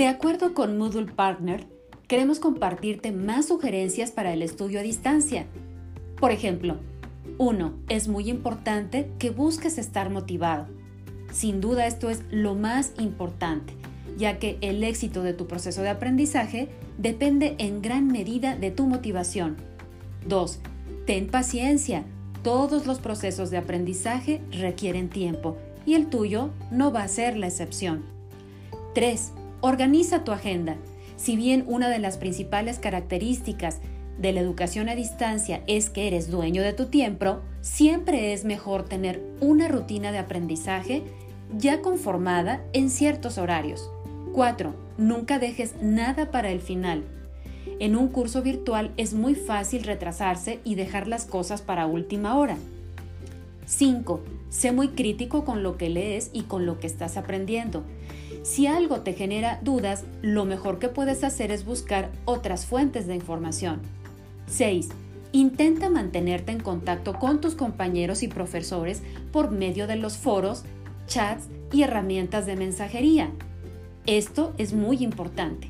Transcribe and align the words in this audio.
De 0.00 0.06
acuerdo 0.06 0.54
con 0.54 0.78
Moodle 0.78 1.12
Partner, 1.12 1.66
queremos 2.08 2.40
compartirte 2.40 3.12
más 3.12 3.48
sugerencias 3.48 4.10
para 4.10 4.32
el 4.32 4.40
estudio 4.40 4.80
a 4.80 4.82
distancia. 4.82 5.44
Por 6.18 6.30
ejemplo, 6.30 6.78
1. 7.36 7.74
Es 7.90 8.08
muy 8.08 8.30
importante 8.30 9.10
que 9.18 9.28
busques 9.28 9.76
estar 9.76 10.08
motivado. 10.08 10.68
Sin 11.30 11.60
duda 11.60 11.86
esto 11.86 12.08
es 12.08 12.22
lo 12.30 12.54
más 12.54 12.94
importante, 12.98 13.74
ya 14.16 14.38
que 14.38 14.56
el 14.62 14.82
éxito 14.84 15.22
de 15.22 15.34
tu 15.34 15.46
proceso 15.46 15.82
de 15.82 15.90
aprendizaje 15.90 16.70
depende 16.96 17.56
en 17.58 17.82
gran 17.82 18.06
medida 18.06 18.56
de 18.56 18.70
tu 18.70 18.86
motivación. 18.86 19.58
2. 20.26 20.60
Ten 21.04 21.26
paciencia. 21.26 22.06
Todos 22.42 22.86
los 22.86 23.00
procesos 23.00 23.50
de 23.50 23.58
aprendizaje 23.58 24.40
requieren 24.50 25.10
tiempo 25.10 25.58
y 25.84 25.92
el 25.92 26.06
tuyo 26.06 26.52
no 26.70 26.90
va 26.90 27.02
a 27.02 27.08
ser 27.08 27.36
la 27.36 27.48
excepción. 27.48 28.02
3. 28.94 29.32
Organiza 29.62 30.24
tu 30.24 30.32
agenda. 30.32 30.76
Si 31.16 31.36
bien 31.36 31.64
una 31.66 31.90
de 31.90 31.98
las 31.98 32.16
principales 32.16 32.78
características 32.78 33.78
de 34.18 34.32
la 34.32 34.40
educación 34.40 34.88
a 34.88 34.94
distancia 34.94 35.62
es 35.66 35.90
que 35.90 36.06
eres 36.06 36.30
dueño 36.30 36.62
de 36.62 36.72
tu 36.72 36.86
tiempo, 36.86 37.40
siempre 37.60 38.32
es 38.32 38.44
mejor 38.44 38.84
tener 38.84 39.22
una 39.40 39.68
rutina 39.68 40.12
de 40.12 40.18
aprendizaje 40.18 41.02
ya 41.56 41.82
conformada 41.82 42.62
en 42.72 42.88
ciertos 42.88 43.36
horarios. 43.36 43.90
4. 44.32 44.74
Nunca 44.96 45.38
dejes 45.38 45.74
nada 45.82 46.30
para 46.30 46.50
el 46.50 46.60
final. 46.60 47.04
En 47.80 47.96
un 47.96 48.08
curso 48.08 48.42
virtual 48.42 48.92
es 48.96 49.12
muy 49.12 49.34
fácil 49.34 49.82
retrasarse 49.82 50.60
y 50.64 50.74
dejar 50.74 51.06
las 51.06 51.26
cosas 51.26 51.60
para 51.60 51.86
última 51.86 52.38
hora. 52.38 52.56
5. 53.66 54.20
Sé 54.48 54.72
muy 54.72 54.88
crítico 54.88 55.44
con 55.44 55.62
lo 55.62 55.76
que 55.76 55.90
lees 55.90 56.30
y 56.32 56.42
con 56.42 56.66
lo 56.66 56.78
que 56.80 56.86
estás 56.86 57.16
aprendiendo. 57.16 57.84
Si 58.42 58.66
algo 58.66 59.00
te 59.00 59.12
genera 59.12 59.60
dudas, 59.62 60.04
lo 60.22 60.44
mejor 60.44 60.78
que 60.78 60.88
puedes 60.88 61.24
hacer 61.24 61.50
es 61.50 61.64
buscar 61.64 62.10
otras 62.24 62.64
fuentes 62.64 63.06
de 63.06 63.14
información. 63.14 63.80
6. 64.46 64.88
Intenta 65.32 65.90
mantenerte 65.90 66.50
en 66.50 66.60
contacto 66.60 67.14
con 67.14 67.40
tus 67.40 67.54
compañeros 67.54 68.22
y 68.22 68.28
profesores 68.28 69.02
por 69.30 69.50
medio 69.50 69.86
de 69.86 69.96
los 69.96 70.16
foros, 70.16 70.64
chats 71.06 71.48
y 71.70 71.82
herramientas 71.82 72.46
de 72.46 72.56
mensajería. 72.56 73.30
Esto 74.06 74.54
es 74.58 74.72
muy 74.72 75.04
importante. 75.04 75.68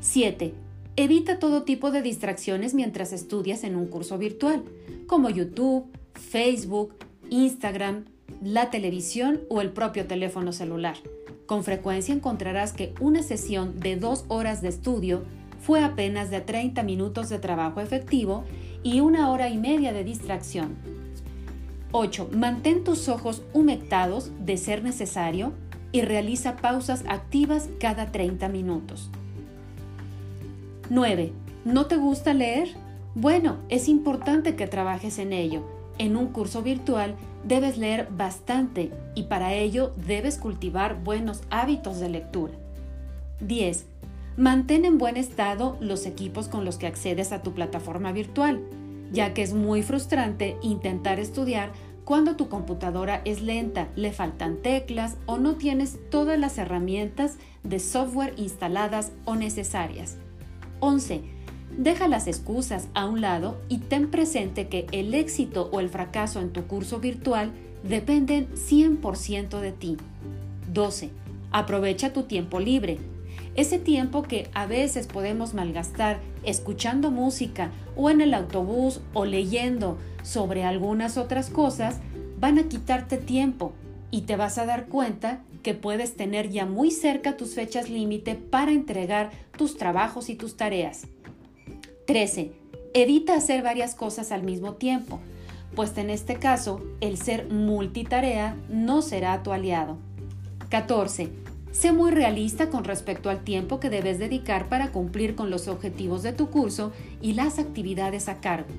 7. 0.00 0.54
Evita 0.96 1.38
todo 1.38 1.62
tipo 1.62 1.90
de 1.90 2.02
distracciones 2.02 2.74
mientras 2.74 3.12
estudias 3.12 3.64
en 3.64 3.74
un 3.74 3.86
curso 3.86 4.18
virtual, 4.18 4.62
como 5.06 5.30
YouTube, 5.30 5.86
Facebook, 6.12 6.94
Instagram, 7.30 8.04
la 8.42 8.70
televisión 8.70 9.40
o 9.48 9.62
el 9.62 9.70
propio 9.70 10.06
teléfono 10.06 10.52
celular. 10.52 10.96
Con 11.50 11.64
frecuencia 11.64 12.14
encontrarás 12.14 12.72
que 12.72 12.94
una 13.00 13.24
sesión 13.24 13.80
de 13.80 13.96
dos 13.96 14.24
horas 14.28 14.62
de 14.62 14.68
estudio 14.68 15.24
fue 15.60 15.82
apenas 15.82 16.30
de 16.30 16.40
30 16.40 16.84
minutos 16.84 17.28
de 17.28 17.40
trabajo 17.40 17.80
efectivo 17.80 18.44
y 18.84 19.00
una 19.00 19.28
hora 19.28 19.48
y 19.48 19.58
media 19.58 19.92
de 19.92 20.04
distracción. 20.04 20.76
8. 21.90 22.30
Mantén 22.36 22.84
tus 22.84 23.08
ojos 23.08 23.42
humectados 23.52 24.30
de 24.38 24.56
ser 24.58 24.84
necesario 24.84 25.52
y 25.90 26.02
realiza 26.02 26.56
pausas 26.56 27.02
activas 27.08 27.68
cada 27.80 28.12
30 28.12 28.48
minutos. 28.48 29.10
9. 30.88 31.32
¿No 31.64 31.86
te 31.86 31.96
gusta 31.96 32.32
leer? 32.32 32.68
Bueno, 33.16 33.56
es 33.68 33.88
importante 33.88 34.54
que 34.54 34.68
trabajes 34.68 35.18
en 35.18 35.32
ello. 35.32 35.79
En 36.00 36.16
un 36.16 36.28
curso 36.28 36.62
virtual 36.62 37.14
debes 37.44 37.76
leer 37.76 38.08
bastante 38.10 38.90
y 39.14 39.24
para 39.24 39.52
ello 39.52 39.92
debes 40.06 40.38
cultivar 40.38 41.04
buenos 41.04 41.42
hábitos 41.50 42.00
de 42.00 42.08
lectura. 42.08 42.54
10. 43.40 43.84
Mantén 44.38 44.86
en 44.86 44.96
buen 44.96 45.18
estado 45.18 45.76
los 45.78 46.06
equipos 46.06 46.48
con 46.48 46.64
los 46.64 46.78
que 46.78 46.86
accedes 46.86 47.32
a 47.32 47.42
tu 47.42 47.52
plataforma 47.52 48.12
virtual, 48.12 48.62
ya 49.12 49.34
que 49.34 49.42
es 49.42 49.52
muy 49.52 49.82
frustrante 49.82 50.56
intentar 50.62 51.20
estudiar 51.20 51.70
cuando 52.06 52.34
tu 52.34 52.48
computadora 52.48 53.20
es 53.26 53.42
lenta, 53.42 53.88
le 53.94 54.10
faltan 54.10 54.56
teclas 54.56 55.18
o 55.26 55.36
no 55.36 55.56
tienes 55.56 55.98
todas 56.08 56.38
las 56.38 56.56
herramientas 56.56 57.36
de 57.62 57.78
software 57.78 58.32
instaladas 58.38 59.12
o 59.26 59.36
necesarias. 59.36 60.16
11. 60.80 61.39
Deja 61.76 62.08
las 62.08 62.26
excusas 62.26 62.88
a 62.94 63.06
un 63.06 63.20
lado 63.20 63.60
y 63.68 63.78
ten 63.78 64.10
presente 64.10 64.68
que 64.68 64.86
el 64.92 65.14
éxito 65.14 65.68
o 65.72 65.80
el 65.80 65.88
fracaso 65.88 66.40
en 66.40 66.50
tu 66.50 66.66
curso 66.66 67.00
virtual 67.00 67.52
dependen 67.82 68.48
100% 68.54 69.60
de 69.60 69.72
ti. 69.72 69.96
12. 70.72 71.10
Aprovecha 71.50 72.12
tu 72.12 72.24
tiempo 72.24 72.60
libre. 72.60 72.98
Ese 73.56 73.78
tiempo 73.78 74.22
que 74.22 74.48
a 74.54 74.66
veces 74.66 75.06
podemos 75.06 75.54
malgastar 75.54 76.20
escuchando 76.44 77.10
música 77.10 77.70
o 77.96 78.10
en 78.10 78.20
el 78.20 78.34
autobús 78.34 79.00
o 79.12 79.24
leyendo 79.24 79.98
sobre 80.22 80.64
algunas 80.64 81.16
otras 81.16 81.50
cosas, 81.50 82.00
van 82.38 82.58
a 82.58 82.68
quitarte 82.68 83.16
tiempo 83.16 83.72
y 84.10 84.22
te 84.22 84.36
vas 84.36 84.58
a 84.58 84.66
dar 84.66 84.86
cuenta 84.86 85.42
que 85.62 85.74
puedes 85.74 86.16
tener 86.16 86.50
ya 86.50 86.64
muy 86.66 86.90
cerca 86.90 87.36
tus 87.36 87.54
fechas 87.54 87.90
límite 87.90 88.34
para 88.34 88.72
entregar 88.72 89.30
tus 89.56 89.76
trabajos 89.76 90.30
y 90.30 90.36
tus 90.36 90.56
tareas. 90.56 91.06
13. 92.10 92.50
Evita 92.92 93.36
hacer 93.36 93.62
varias 93.62 93.94
cosas 93.94 94.32
al 94.32 94.42
mismo 94.42 94.72
tiempo, 94.72 95.20
pues 95.76 95.96
en 95.96 96.10
este 96.10 96.40
caso 96.40 96.82
el 97.00 97.16
ser 97.16 97.48
multitarea 97.48 98.56
no 98.68 99.00
será 99.00 99.44
tu 99.44 99.52
aliado. 99.52 99.96
14. 100.70 101.30
Sé 101.70 101.92
muy 101.92 102.10
realista 102.10 102.68
con 102.68 102.82
respecto 102.82 103.30
al 103.30 103.44
tiempo 103.44 103.78
que 103.78 103.90
debes 103.90 104.18
dedicar 104.18 104.68
para 104.68 104.90
cumplir 104.90 105.36
con 105.36 105.50
los 105.50 105.68
objetivos 105.68 106.24
de 106.24 106.32
tu 106.32 106.50
curso 106.50 106.90
y 107.22 107.34
las 107.34 107.60
actividades 107.60 108.28
a 108.28 108.40
cargo. 108.40 108.70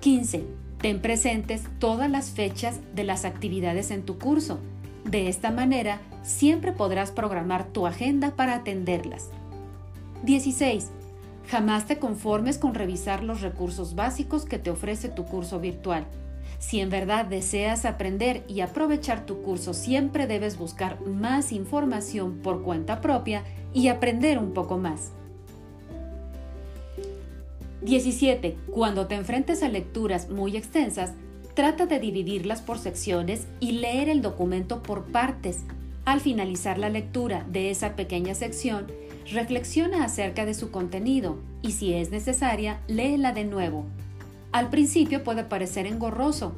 15. 0.00 0.46
Ten 0.80 1.02
presentes 1.02 1.64
todas 1.78 2.10
las 2.10 2.30
fechas 2.30 2.80
de 2.94 3.04
las 3.04 3.26
actividades 3.26 3.90
en 3.90 4.02
tu 4.02 4.16
curso. 4.16 4.60
De 5.04 5.28
esta 5.28 5.50
manera, 5.50 6.00
siempre 6.22 6.72
podrás 6.72 7.10
programar 7.10 7.66
tu 7.66 7.86
agenda 7.86 8.34
para 8.34 8.54
atenderlas. 8.54 9.28
16. 10.22 10.92
Jamás 11.48 11.86
te 11.86 11.98
conformes 11.98 12.58
con 12.58 12.74
revisar 12.74 13.24
los 13.24 13.40
recursos 13.40 13.94
básicos 13.94 14.44
que 14.44 14.58
te 14.58 14.70
ofrece 14.70 15.08
tu 15.08 15.24
curso 15.24 15.58
virtual. 15.58 16.06
Si 16.58 16.80
en 16.80 16.90
verdad 16.90 17.24
deseas 17.24 17.86
aprender 17.86 18.44
y 18.48 18.60
aprovechar 18.60 19.24
tu 19.24 19.40
curso, 19.40 19.72
siempre 19.72 20.26
debes 20.26 20.58
buscar 20.58 21.00
más 21.06 21.52
información 21.52 22.40
por 22.40 22.62
cuenta 22.62 23.00
propia 23.00 23.44
y 23.72 23.88
aprender 23.88 24.38
un 24.38 24.52
poco 24.52 24.76
más. 24.76 25.12
17. 27.80 28.56
Cuando 28.70 29.06
te 29.06 29.14
enfrentes 29.14 29.62
a 29.62 29.68
lecturas 29.68 30.28
muy 30.28 30.56
extensas, 30.56 31.14
trata 31.54 31.86
de 31.86 31.98
dividirlas 31.98 32.60
por 32.60 32.78
secciones 32.78 33.46
y 33.58 33.72
leer 33.72 34.10
el 34.10 34.20
documento 34.20 34.82
por 34.82 35.04
partes. 35.04 35.60
Al 36.04 36.20
finalizar 36.20 36.76
la 36.78 36.90
lectura 36.90 37.46
de 37.48 37.70
esa 37.70 37.94
pequeña 37.94 38.34
sección, 38.34 38.86
reflexiona 39.32 40.04
acerca 40.04 40.46
de 40.46 40.54
su 40.54 40.70
contenido 40.70 41.38
y 41.62 41.72
si 41.72 41.94
es 41.94 42.10
necesaria, 42.10 42.80
léela 42.86 43.32
de 43.32 43.44
nuevo. 43.44 43.84
Al 44.52 44.70
principio 44.70 45.22
puede 45.22 45.44
parecer 45.44 45.86
engorroso, 45.86 46.54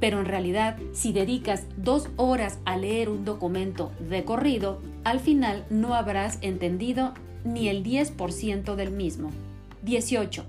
pero 0.00 0.18
en 0.18 0.26
realidad 0.26 0.78
si 0.92 1.12
dedicas 1.12 1.64
dos 1.76 2.08
horas 2.16 2.58
a 2.64 2.76
leer 2.76 3.08
un 3.08 3.24
documento 3.24 3.92
de 4.00 4.24
corrido, 4.24 4.80
al 5.04 5.20
final 5.20 5.64
no 5.70 5.94
habrás 5.94 6.38
entendido 6.40 7.14
ni 7.44 7.68
el 7.68 7.84
10% 7.84 8.74
del 8.74 8.90
mismo. 8.90 9.30
18. 9.82 10.44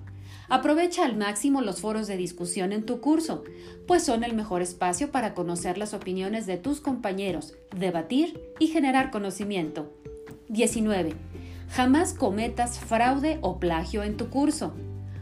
Aprovecha 0.50 1.06
al 1.06 1.16
máximo 1.16 1.62
los 1.62 1.82
foros 1.82 2.08
de 2.08 2.18
discusión 2.18 2.74
en 2.74 2.86
tu 2.86 3.00
curso, 3.00 3.44
pues 3.88 4.04
son 4.04 4.24
el 4.24 4.36
mejor 4.36 4.62
espacio 4.62 5.12
para 5.12 5.34
conocer 5.34 5.78
las 5.78 5.94
opiniones 5.94 6.46
de 6.46 6.58
tus 6.58 6.82
compañeros, 6.82 7.54
debatir 7.76 8.40
y 8.60 8.68
generar 8.68 9.10
conocimiento. 9.10 9.92
19. 10.50 11.14
Jamás 11.70 12.14
cometas 12.14 12.80
fraude 12.80 13.40
o 13.42 13.60
plagio 13.60 14.04
en 14.04 14.18
tu 14.18 14.30
curso. 14.30 14.74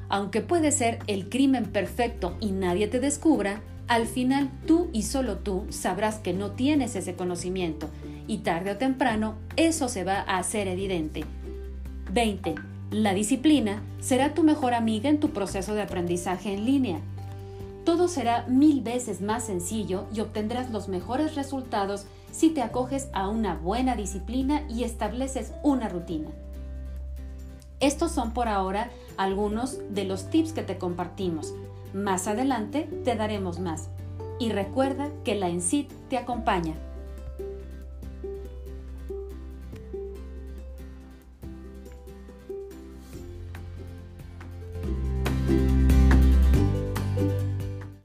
Aunque 0.10 0.42
puede 0.42 0.72
ser 0.72 1.00
el 1.08 1.30
crimen 1.30 1.66
perfecto 1.66 2.36
y 2.42 2.52
nadie 2.52 2.88
te 2.88 3.00
descubra, 3.00 3.62
al 3.88 4.08
final 4.08 4.50
tú 4.68 4.90
y 4.94 5.04
solo 5.04 5.38
tú 5.38 5.66
sabrás 5.70 6.20
que 6.20 6.34
no 6.34 6.52
tienes 6.52 6.96
ese 6.96 7.16
conocimiento 7.16 7.90
y 8.28 8.40
tarde 8.40 8.72
o 8.72 8.78
temprano 8.78 9.36
eso 9.56 9.90
se 9.90 10.04
va 10.04 10.20
a 10.22 10.38
hacer 10.38 10.68
evidente. 10.68 11.24
20. 12.14 12.56
La 12.92 13.14
disciplina 13.14 13.82
será 14.00 14.34
tu 14.34 14.44
mejor 14.44 14.74
amiga 14.74 15.10
en 15.10 15.20
tu 15.20 15.30
proceso 15.30 15.76
de 15.76 15.82
aprendizaje 15.82 16.54
en 16.54 16.66
línea. 16.66 17.00
Todo 17.84 18.08
será 18.08 18.46
mil 18.48 18.82
veces 18.82 19.22
más 19.22 19.46
sencillo 19.46 20.06
y 20.14 20.20
obtendrás 20.20 20.70
los 20.70 20.88
mejores 20.88 21.36
resultados 21.36 22.06
si 22.32 22.50
te 22.50 22.62
acoges 22.62 23.10
a 23.14 23.28
una 23.28 23.56
buena 23.56 23.96
disciplina 23.96 24.64
y 24.70 24.84
estableces 24.84 25.54
una 25.64 25.90
rutina. 25.90 26.30
Estos 27.80 28.12
son 28.12 28.32
por 28.32 28.48
ahora 28.48 28.92
algunos 29.18 29.80
de 29.90 30.06
los 30.06 30.30
tips 30.30 30.54
que 30.54 30.62
te 30.62 30.78
compartimos. 30.78 31.56
Más 31.94 32.28
adelante 32.28 32.84
te 33.04 33.16
daremos 33.16 33.60
más. 33.60 33.90
Y 34.40 34.52
recuerda 34.52 35.10
que 35.24 35.36
la 35.36 35.50
ENSIT 35.50 35.92
te 36.10 36.18
acompaña. 36.18 36.76